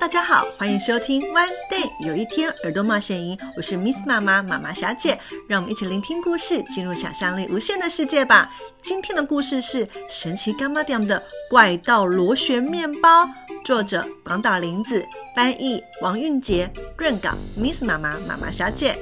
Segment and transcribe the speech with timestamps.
[0.00, 8.50] 大家好，欢迎收听 One Day 有一天耳朵冒险营，我是 Miss 妈妈妈妈小姐，让我们一起聆听故事，进入想象力无限的世界吧。
[8.80, 13.28] 今天的故事是神奇干妈店的怪盗螺旋面包，
[13.62, 15.06] 作者广岛玲子，
[15.36, 18.98] 翻译王韵杰，润稿 Miss 妈妈妈妈小姐。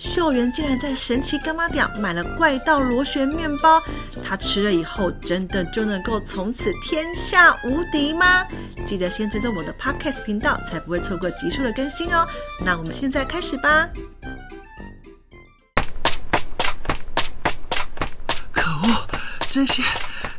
[0.00, 3.78] 秀媛竟然在神奇干妈店买了怪盗螺旋面包，
[4.24, 8.46] 她吃了以后，真的就能够从此天下无敌吗？
[8.86, 12.26] 记得先追踪我的 Podcast 频道，才不会错过集数的更新哦。
[12.64, 13.90] 那我们现在开始吧。
[18.50, 19.06] 可恶，
[19.50, 19.82] 这些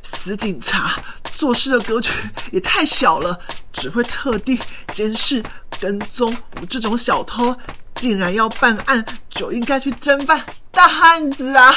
[0.01, 0.99] 死警察
[1.35, 2.09] 做事的格局
[2.51, 3.39] 也太小了，
[3.71, 4.59] 只会特地
[4.91, 5.43] 监视、
[5.79, 7.55] 跟踪我这种小偷。
[8.01, 11.71] 竟然要办案，就应该去侦办大案子啊！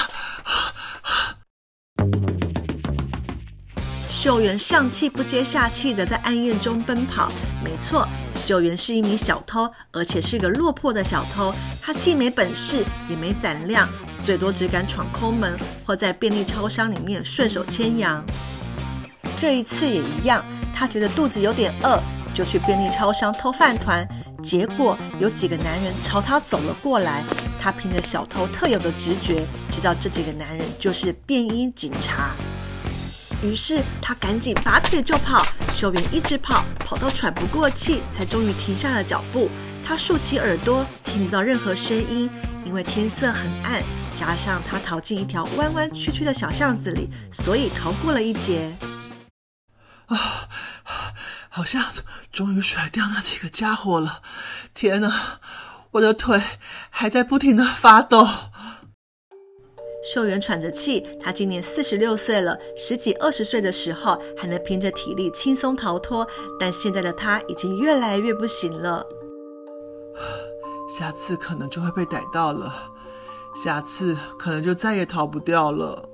[4.09, 7.31] 秀媛上气不接下气的在暗夜中奔跑。
[7.63, 11.55] 没错，秀媛是一名小偷，而且是个落魄的小偷。
[11.83, 13.87] 她既没本事，也没胆量，
[14.25, 18.25] 最多只敢闯空门，或在便利超商里面顺手牵羊。
[19.37, 20.43] 这一次也一样，
[20.75, 22.01] 她觉得肚子有点饿，
[22.33, 24.09] 就去便利超商偷饭团。
[24.45, 27.25] 结果有几个男人朝他走了过来，
[27.59, 32.37] 他凭着小偷特有的直觉，知道这几个男人就是便衣警察。
[33.43, 39.49] 于是他赶紧拔腿就跑，秀媛一直跑，跑到喘不过气，才终于停下了脚步。
[39.83, 42.29] 他竖起耳朵，听不到任何声音，
[42.65, 43.83] 因为天色很暗，
[44.15, 48.77] 加上他逃进一条弯弯曲曲的小巷子里，所以逃过了一劫。
[50.07, 50.49] 啊！
[51.55, 51.81] 好像
[52.33, 54.23] 终于甩掉那几个家伙了！
[54.75, 55.39] 天哪，
[55.93, 56.43] 我的腿
[56.91, 58.27] 还在不停的发抖。
[60.13, 66.27] 秀媛喘着气，她今年四十六岁了，十几二十岁的时候还能凭着体力轻松逃脱，
[66.59, 69.07] 但现在的她已经越来越不行了。
[70.89, 72.91] 下次可能就会被逮到了，
[73.55, 76.09] 下次可能就再也逃不掉了。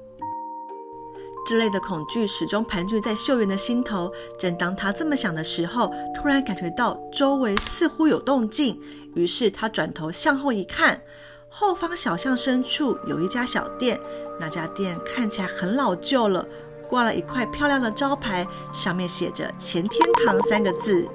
[1.51, 4.09] 之类的恐惧始终盘踞在秀媛的心头。
[4.39, 8.81] 正当她这么想的时候，突然感觉到周围似乎有动静，
[9.17, 11.03] 于是她转头向后一看，
[11.49, 13.99] 后方小巷深处有一家小店。
[14.39, 16.47] 那家店看起来很老旧了，
[16.89, 21.09] 挂了一块漂亮的招牌，上面写着“前天堂”三个字。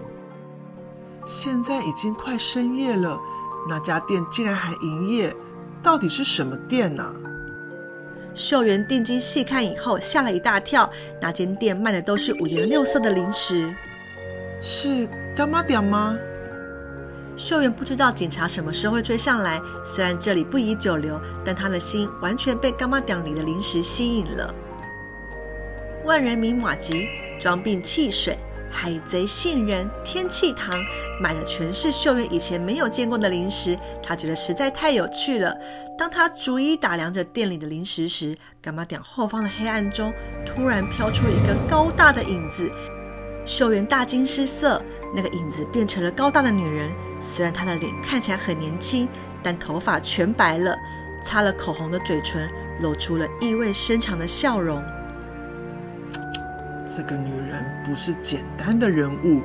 [1.23, 3.17] 现在已经快深夜了，
[3.69, 5.33] 那家店竟然还营业，
[5.81, 7.13] 到底是什么店呢？
[8.35, 10.87] 秀媛定睛细看以后，吓了一大跳。
[11.21, 13.73] 那间店卖的都是五颜六色的零食，
[14.61, 16.17] 是干妈点吗？
[17.37, 19.61] 秀媛不知道警察什么时候会追上来。
[19.83, 24.53] 虽然这里不宜久留，但她的心完全被干妈店里的零食吸引了。
[26.03, 27.07] 万人迷马吉，
[27.39, 28.37] 装病汽水。
[28.75, 30.69] 海贼杏仁、天气糖，
[31.21, 35.55] 买的全是秀媛以前没有见过的零食，她觉得实在太有趣了。
[35.97, 40.13] 当她逐一打量着店里的零食时，柑仔店后方的黑暗中
[40.45, 42.69] 突然飘出一个高大的影子，
[43.45, 44.83] 秀媛大惊失色。
[45.15, 49.07] 那个影子变成了高大的女人，虽然她的脸看起来很年轻，
[49.41, 50.77] 但头发全白了，
[51.23, 52.49] 擦了口红的嘴唇
[52.81, 54.83] 露出了意味深长的笑容。
[56.87, 59.41] 这个女人不是简单的人物。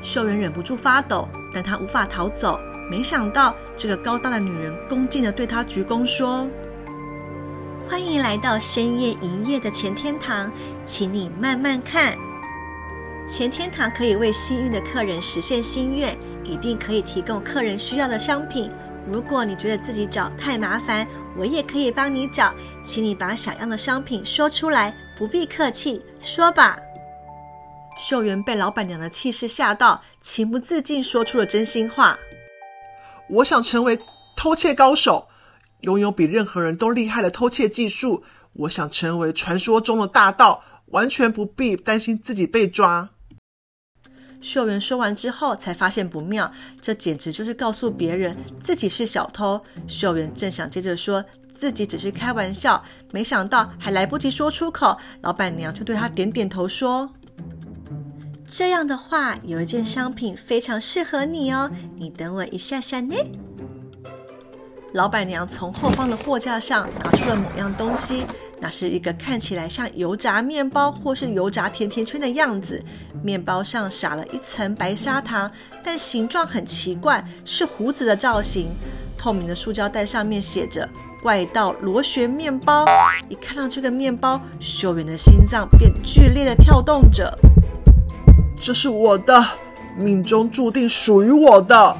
[0.00, 2.58] 秀媛忍不住发抖，但她无法逃走。
[2.90, 6.48] 没想到，这个高大的女人恭敬地对她鞠躬说
[7.88, 10.50] ：“欢迎来到深夜营业的钱天堂，
[10.86, 12.16] 请你慢慢看。
[13.28, 18.70] 钱天堂可以为幸运的客人实现心愿，一定可以提供客人需要的商品。
[19.10, 22.52] 如果你觉得自己找太麻烦，我也可以帮你找，
[22.84, 26.78] 请你把想要的商品说出来。”不必客气，说吧。
[27.94, 32.18] 秀媛被老板娘的气势吓到，情不自禁说出了真心话
[33.28, 34.00] ：“我想成为
[34.34, 35.28] 偷窃高手，
[35.80, 38.24] 拥有比任何人都厉害的偷窃技术。
[38.54, 43.10] 我想成为传说中的大盗，完全不必担心自己被抓。”
[44.40, 46.50] 秀媛说完之后，才发现不妙，
[46.80, 49.60] 这简直就是告诉别人自己是小偷。
[49.86, 51.24] 秀媛正想接着说。
[51.52, 52.82] 自己只是开玩笑，
[53.12, 57.10] 没想到还来不及说出口，老板娘就对她点点头说
[58.50, 63.14] ：“这样的话，有一件商品非常适合你哦，你等我一下下呢。”
[64.94, 68.24] 老板娘从后方的货架上拿出了某样东西，
[68.60, 72.82] 那是一个看起来像油炸面包或是油炸甜甜圈的样子，
[73.22, 75.50] 面包上撒了一层白砂糖，
[75.82, 78.68] 但形状很奇怪，是胡子的造型。
[79.16, 80.88] 透明的塑胶袋上面写着。
[81.22, 82.86] 怪盗螺旋面包，
[83.28, 87.30] 一看到这个面包，秀媛的心脏便剧烈的跳动着。
[88.58, 89.44] 这是我的，
[89.98, 91.94] 命中注定属于我的。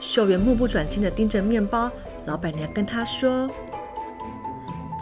[0.00, 1.88] 秀媛目不转睛地盯着面包，
[2.26, 3.48] 老板娘跟他说：“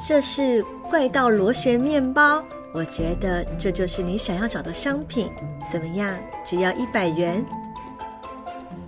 [0.06, 2.42] 这是怪盗螺旋面包，
[2.72, 5.30] 我觉得这就是你想要找的商品，
[5.70, 6.16] 怎么样？
[6.44, 7.44] 只要一百元。”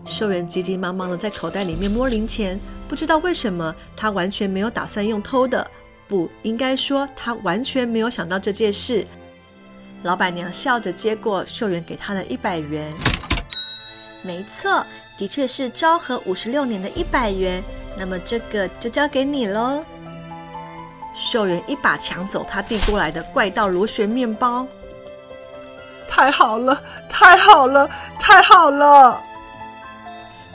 [0.07, 5.71] 秀媛急急忙忙地在口袋里面摸零钱，不知道为什么，她完全没有打算用偷的，
[6.09, 9.07] 不应该说她完全没有想到这件事。
[10.03, 12.93] 老板娘笑着接过秀媛给她的一百元，
[14.23, 14.85] 没错，
[15.17, 17.63] 的确是昭和五十六年的一百元，
[17.97, 19.85] 那么这个就交给你喽。
[21.15, 24.67] 秀媛一把抢走他递过来的怪盗螺旋面包，
[26.09, 27.89] 太好了，太好了，
[28.19, 29.21] 太好了！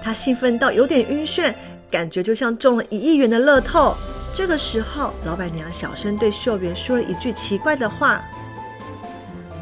[0.01, 1.53] 她兴奋到有点晕眩，
[1.89, 3.95] 感觉就像中了一亿元的乐透。
[4.33, 8.23] 这个时候，老板娘小声对秀媛说了一句奇怪的话。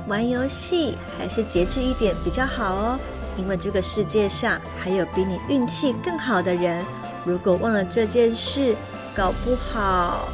[0.08, 3.00] 玩游戏还是节制一点比较好哦，
[3.38, 6.86] 因为这个世界上还有比你运气更好的人。
[7.24, 8.76] 如果忘了这件事，
[9.16, 10.28] 搞不好……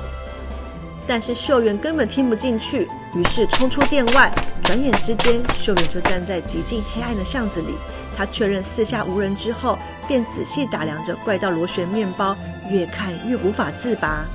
[1.07, 4.31] 但是秀媛根本听不进去，于是冲出店外。
[4.63, 7.75] 转眼之间，秀媛就站在极尽黑暗的巷子里。
[8.15, 9.77] 她确认四下无人之后，
[10.07, 12.35] 便仔细打量着怪盗螺旋面包，
[12.69, 14.25] 越看越无法自拔。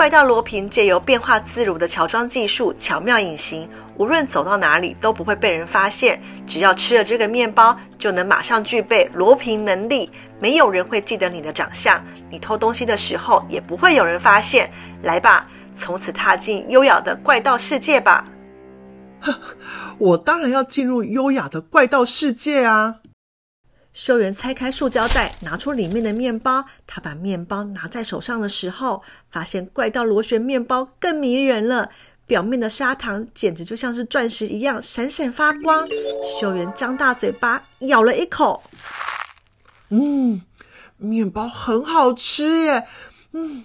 [0.00, 3.68] 怪盗罗平借由变化自如的乔装技术，巧妙隐形，
[3.98, 6.18] 无论走到哪里都不会被人发现。
[6.46, 10.10] 只要吃了这个面包，就能马上具备罗平能力。
[10.38, 14.70] 没有人会记得你的长相，你偷东西的时候也不会有人发现。
[15.02, 18.24] 来吧，从此踏进优雅的怪盗世界吧。
[19.20, 19.38] 呵，
[20.00, 23.00] 我当然要进入优雅的怪盗世界啊！
[23.92, 26.64] 秀媛拆开塑胶袋，拿出里面的面包。
[26.86, 31.90] 她把面包拿在手上的时候，发现怪盗螺旋面包更迷人了。
[32.26, 35.88] 表面的砂糖简直就像是钻石一样闪闪发光。
[36.40, 38.62] 秀媛张大嘴巴咬了一口，
[39.88, 40.40] 嗯，
[40.96, 42.86] 面包很好吃耶。
[43.32, 43.64] 嗯，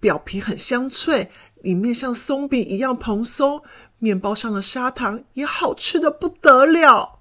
[0.00, 1.30] 表皮很香脆，
[1.60, 3.62] 里面像松饼一样蓬松。
[3.98, 7.17] 面包上的砂糖也好吃得不得了。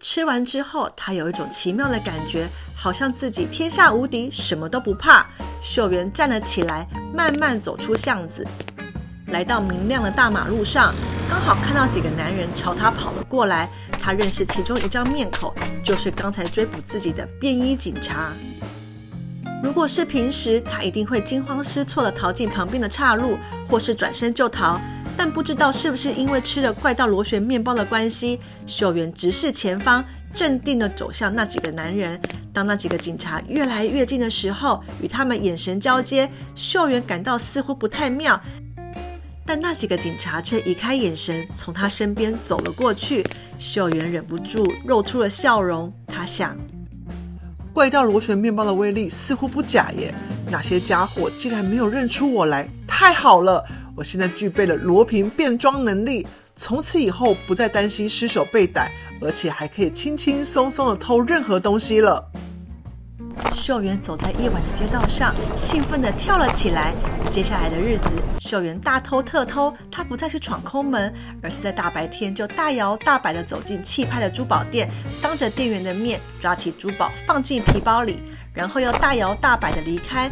[0.00, 5.26] 吃完之后，他有一种奇妙的感觉，好像自己天下无敌，什么都不怕。
[5.60, 8.46] 秀媛站了起来，慢慢走出巷子，
[9.26, 10.94] 来到明亮的大马路上，
[11.28, 13.68] 刚好看到几个男人朝他跑了过来。
[14.00, 15.52] 他认识其中一张面孔，
[15.82, 18.32] 就是刚才追捕自己的便衣警察。
[19.60, 23.36] 如果是平时，他一定会惊慌失措地逃进旁边的岔路，
[23.68, 24.80] 或是转身就逃。
[25.18, 28.38] 但不知道是不是因为吃了怪盗螺旋面包的关系，
[28.68, 32.20] 秀媛直视前方，镇定地走向那几个男人。
[32.52, 38.40] 当那几个警察越来越近的时候，与他们眼神交接，秀媛感到似乎不太妙。
[39.44, 43.26] 但那几个警察却移开眼神，从他身边走了过去。
[43.58, 45.92] 秀媛忍不住露出了笑容。
[46.06, 46.56] 他想，
[47.72, 50.14] 怪盗螺旋面包的威力似乎不假耶，
[50.48, 53.64] 那些家伙竟然没有认出我来，太好了！
[53.98, 56.24] 我现在具备了罗平变装能力，
[56.54, 62.30] 从此以后不再担心失手被逮，而且还可以轻轻松松地偷任何东西了。
[63.52, 66.94] 秀媛走在夜晚的街道上，兴奋地跳了起来。
[67.28, 71.12] 接下来的日子，秀媛大偷特偷，她不再去闯空门，
[71.42, 74.88] 而是在大白天就大摇大摆地走进气派的珠宝店，
[75.20, 78.22] 当着店员的面抓起珠宝放进皮包里，
[78.54, 80.30] 然后又大摇大摆地离开。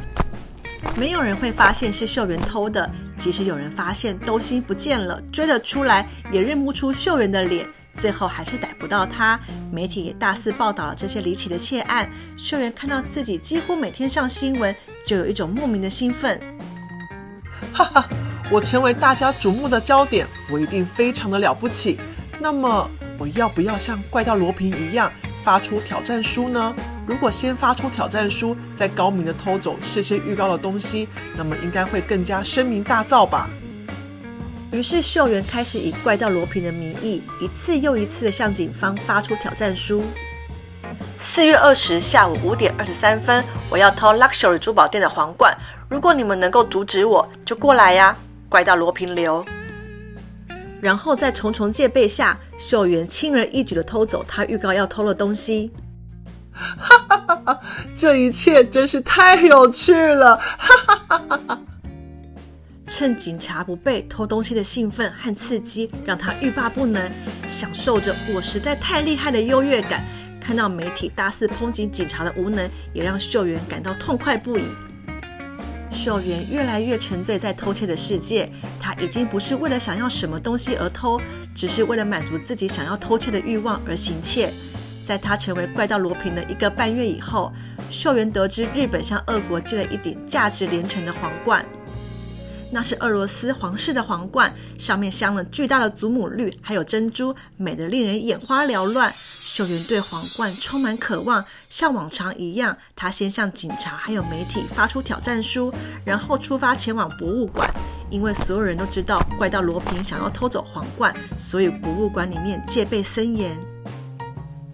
[0.96, 2.88] 没有人会发现是秀媛偷的。
[3.16, 9.40] 即使有人发现东西不见了，追了出来，也认不出秀媛的脸，最后还是逮不到她。
[9.72, 12.08] 媒体也大肆报道了这些离奇的窃案。
[12.36, 14.74] 秀媛看到自己几乎每天上新闻，
[15.06, 16.40] 就有一种莫名的兴奋。
[17.72, 18.08] 哈哈，
[18.50, 21.98] 我成为大家瞩目的焦点，我一定非常的了不起。
[22.38, 25.10] 那么，我要不要像怪盗罗平一样
[25.46, 26.74] 发出挑战书呢？
[27.06, 33.48] 如果先发出挑战书，再高明的偷走事先预告的东西，那么应该会更加声名大噪吧。
[34.72, 40.02] 于是秀媛开始以怪盗罗平的名义，一次又一次的向警方发出挑战书。
[41.16, 45.56] 四月二十下午五点二十三分，我要偷 Luxury 珠宝店的皇冠。
[45.88, 48.16] 如果你们能够阻止我，就过来呀！
[48.48, 49.46] 怪盗罗平留。
[50.80, 55.70] 然后在重重戒备下，秀媛轻而易举的偷走他预告要偷的东西。
[56.52, 56.72] 哈
[57.08, 57.60] 哈哈哈！
[57.94, 60.36] 这一切真是太有趣了！
[60.36, 61.60] 哈哈哈哈哈！
[62.86, 67.10] 趁警察不备，偷东西的兴奋和刺激让他欲罢不能，
[67.46, 70.04] 享受着我实在太厉害的优越感。
[70.40, 74.62] 看到媒体大肆抨击警察的无能，也让秀媛感到痛快不已。
[75.96, 78.48] 秀媛越来越沉醉在偷窃的世界，
[78.78, 81.18] 他已经不是为了想要什么东西而偷，
[81.54, 84.52] 只是为了满足自己想要偷窃的欲望而行窃。
[85.02, 87.50] 在他成为怪盗罗平的一个半月以后，
[87.88, 91.64] 秀媛得知日本向俄国借了一顶价值连城的皇冠。
[92.70, 99.10] 那是俄罗斯皇室的皇冠，上面镶了巨大的祖母绿，还有珍珠，美得令人眼花缭乱。
[99.12, 105.72] 秀媛对皇冠充满渴望，像往常一样，她先向警察还有媒体发出挑战书，
[106.04, 107.70] 然后出发前往博物馆。
[108.08, 113.56] 因为所有人都知道怪盗罗平想要偷走皇冠，所以博物馆里面戒备森严。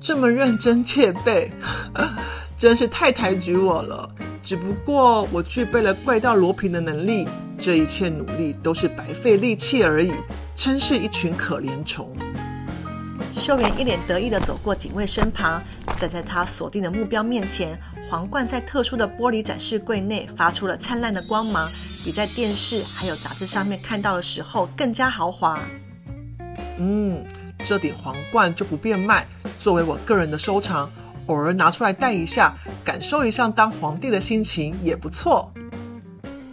[0.00, 1.52] 这么认真戒备，
[2.58, 4.11] 真是太抬举我了。
[4.42, 7.28] 只不过我具备了怪盗罗平的能力。
[7.58, 10.12] 这一切努力都是白费力气而已，
[10.56, 12.12] 真是一群可怜虫。
[13.32, 15.62] 秀媛一脸得意地走过警卫身旁，
[15.96, 17.78] 站在他锁定的目标面前。
[18.11, 21.66] 皇冠在特殊的玻璃展示柜内发出了灿烂的光芒，
[22.04, 25.58] 比在电视还有杂志上面看到的时候更加豪华。
[26.78, 27.25] 嗯，
[27.64, 29.26] 这顶皇冠就不变卖，
[29.58, 30.90] 作为我个人的收藏，
[31.26, 35.52] 偶尔拿出来戴一下，感受一下当皇帝的心情也不错。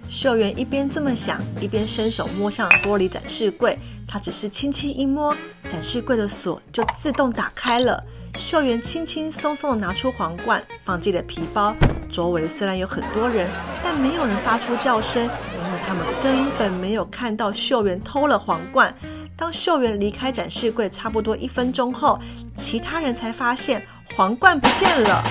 [0.08, 3.78] 秀媛一边这么想，一边伸手摸向玻璃展示柜。
[4.08, 5.36] 她只是轻轻一摸，
[5.68, 8.04] 展示柜的锁就自动打开了。
[8.36, 11.76] 秀媛轻轻松松地拿出皇冠，放进了皮包。
[12.10, 13.48] 周围虽然有很多人，
[13.84, 18.96] 但没有人发出叫声，因为他们根本没有看到秀媛偷了皇冠。
[19.36, 22.20] 当秀媛离开展示柜差不多一分钟后，
[22.56, 23.86] 其他人才发现
[24.16, 25.24] 皇冠不见了。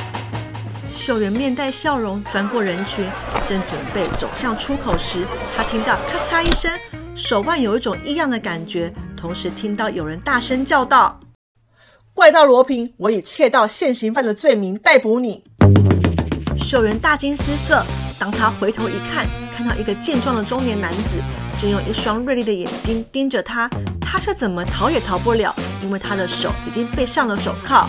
[0.92, 3.08] 秀媛面带笑容，钻过人群，
[3.46, 5.24] 正准备走向出口时，
[5.56, 6.70] 她听到咔嚓一声，
[7.14, 11.20] 手腕有一种异样的感觉，同时听到有人大声叫道
[12.14, 15.44] ：“怪盗罗平，我以窃盗现行犯的罪名逮捕你！”
[16.56, 17.84] 秀媛大惊失色，
[18.18, 21.22] 当她回头一看，看到一个健壮的中年男子
[21.56, 23.70] 正用一双锐利的眼睛盯着她，
[24.00, 27.88] 她却怎么逃也逃不了，因为她的手已经被上了手铐。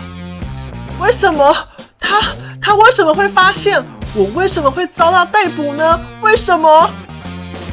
[0.99, 1.55] 为什么？
[1.99, 2.21] 他
[2.61, 4.25] 他为什么会发现我？
[4.35, 5.99] 为什么会遭到逮捕呢？
[6.21, 6.89] 为什么？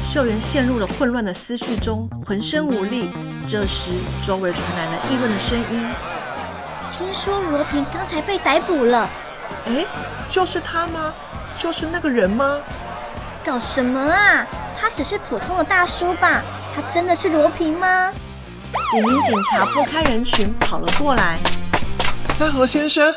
[0.01, 3.11] 秀媛陷入了混乱的思绪中，浑身无力。
[3.47, 3.91] 这时，
[4.23, 5.87] 周围传来了议论的声音
[6.91, 9.09] ：“听说罗平刚才被逮捕了。
[9.67, 9.85] ”“哎，
[10.29, 11.13] 就是他吗？
[11.57, 12.61] 就是那个人吗
[13.45, 14.47] ？”“搞什么啊？
[14.79, 16.41] 他只是普通的大叔吧？
[16.73, 18.11] 他真的是罗平吗？”
[18.89, 21.39] 几名警察拨开人群跑了过来。
[22.37, 23.11] “三河先生。”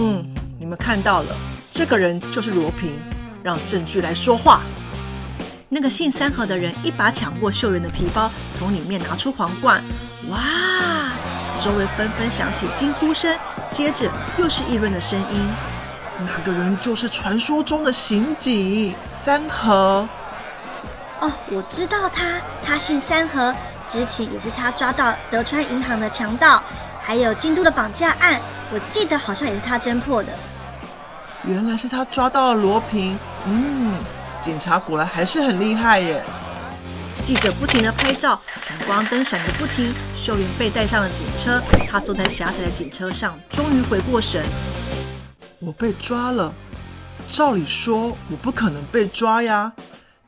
[0.00, 0.24] 嗯，
[0.58, 1.36] 你们看到了，
[1.70, 2.98] 这个人就是罗平，
[3.42, 4.62] 让证据来说话。
[5.68, 9.84] 那个姓三河的人一把抢过秀媛的皮包，从里面拿出皇冠。
[10.30, 10.38] 哇！
[11.60, 15.50] 周围纷纷响起惊呼声，接着又是议论的声音。
[16.20, 20.08] 那个人就是传说中的刑警三河。
[21.20, 23.54] 哦，我知道他，他姓三河，
[23.86, 26.62] 之前也是他抓到德川银行的强盗。
[27.06, 30.36] 还有京都的绑架案，我记得好像也是他侦破的。
[31.44, 33.16] 原来是他抓到了罗平。
[33.46, 34.02] 嗯，
[34.40, 36.24] 警察果然还是很厉害耶。
[37.22, 39.94] 记者不停地拍照，闪光灯闪个不停。
[40.16, 44.44] 秀云被带上了警车，她坐在狭窄的警车上，终于回过神。
[45.60, 46.52] 我被抓了，
[47.28, 49.72] 照理说我不可能被抓呀，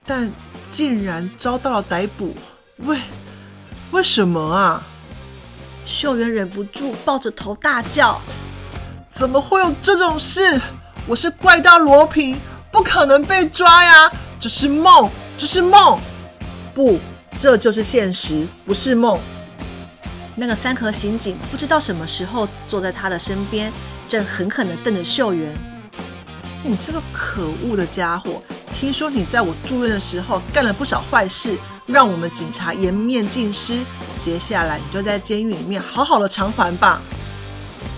[0.06, 0.32] 但
[0.62, 2.36] 竟然遭到了逮捕，
[2.76, 2.96] 为
[3.90, 4.80] 为什么啊？
[5.88, 8.20] 秀媛忍不住抱着头大叫
[9.08, 10.60] ：“怎么会有这种事？
[11.06, 12.38] 我是怪盗罗平，
[12.70, 14.12] 不可能被抓呀！
[14.38, 15.98] 这是梦，这是梦！
[16.74, 17.00] 不，
[17.38, 19.18] 这就是现实，不是梦。”
[20.36, 23.72] 那个三河刑警不知道什么时候坐在他的身边，
[24.06, 25.56] 正狠狠地瞪着秀媛
[26.62, 28.42] ：“你这个可恶的家伙！
[28.74, 31.56] 听说你在我住院的时候干了不少坏事。”
[31.88, 33.82] 让我们警察颜面尽失，
[34.14, 37.00] 接下来你就在监狱里面好好的偿还吧。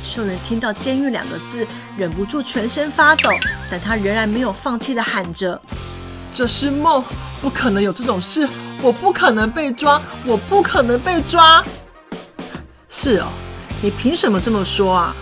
[0.04, 1.66] 兽人听到“监狱”两个字，
[1.96, 3.28] 忍不住全身发抖，
[3.68, 5.60] 但他仍然没有放弃的喊着
[6.32, 7.02] ：“这是梦，
[7.42, 8.48] 不可能有这种事，
[8.80, 11.62] 我不可能被抓，我不可能被抓。”
[12.88, 13.26] 是哦，
[13.82, 15.16] 你凭什么这么说啊？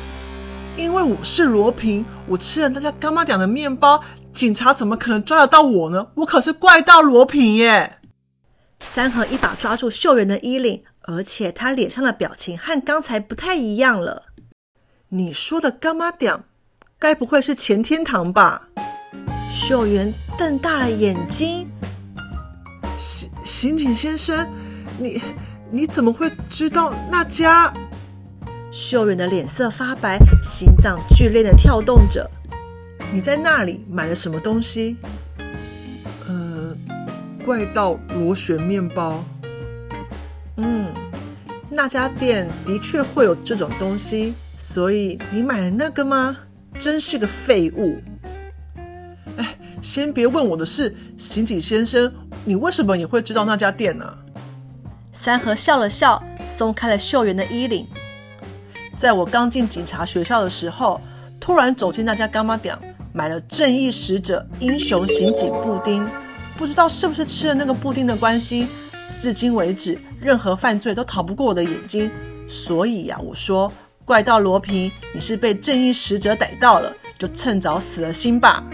[0.77, 6.07] 因为我是罗平，我吃了大家干妈讲的面包，警察怎么可能抓得到我呢？
[6.15, 7.98] 我可是怪盗罗平耶！
[8.81, 14.27] 三和一把抓住秀媛的衣领，而且他脸上的表情和刚才不太一样了。
[15.11, 16.45] 你说的干妈点，
[16.99, 18.69] 该不会是前天堂吧？
[19.51, 21.71] 秀媛瞪大了眼睛。
[22.97, 24.49] 刑刑警先生，
[24.99, 25.23] 你
[25.71, 27.73] 你怎么会知道那家？
[28.71, 32.29] 秀媛的脸色发白，心脏剧烈的跳动着。
[33.13, 34.97] 你在那里买了什么东西？
[37.49, 39.25] 怪盗螺旋面包。
[40.59, 40.93] 嗯，
[41.71, 46.37] 那家店的确会有这种东西，所以你买了那个吗？
[46.79, 48.03] 真是个废物！
[49.39, 52.13] 哎，先别问我的事，刑警先生，
[52.45, 54.19] 你为什么也会知道那家店呢？
[55.11, 57.87] 三和笑了笑，松开了秀媛的衣领。
[58.95, 61.01] 在我刚进警察学校的时候，
[61.41, 62.77] 突然走进那家干妈店，
[63.15, 66.07] 买了正义使者英雄刑警布丁。
[66.59, 68.67] 不知道是不是吃了那个布丁的关系，
[69.17, 72.11] 至今为止，任何犯罪都逃不过我的眼睛。
[72.49, 73.73] 所以呀、啊，我说
[74.05, 78.65] 怪盗罗平，你是被正义使者逮到了，就趁早死了心吧。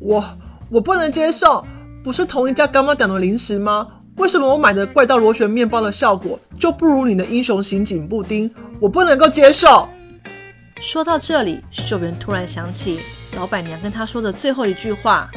[0.00, 0.36] 我
[0.68, 1.64] 我不能接受，
[2.02, 3.86] 不是同一家刚刚讲的零食吗？
[4.16, 8.52] 为什么我买的怪盗螺旋面包的效果就不如你的英雄刑警布丁？
[8.80, 9.88] 我不能够接受。
[10.80, 12.98] 说到这里，秀媛突然想起
[13.36, 15.30] 老板娘跟他说的最后一句话。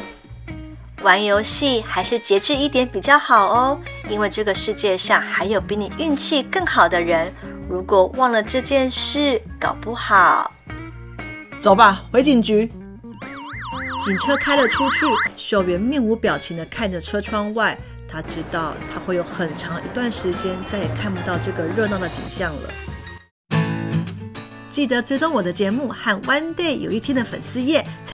[1.04, 7.30] 玩游戏还是节制一点比较好哦，因为这个世界上还有比你运气更好的人。
[7.68, 10.50] 如果忘了这件事，搞不好。
[11.58, 12.66] 走吧，回警局。
[14.02, 15.04] 警车开了出去，
[15.36, 17.78] 秀媛面无表情地看着车窗外。
[18.08, 22.70] 他知道他会有很长一段时间再也看不到这个热闹的景象了。
[24.70, 27.84] 记得追踪我的节目和 One Day 有一天的粉丝页。